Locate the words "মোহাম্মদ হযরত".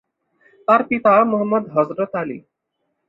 1.23-2.11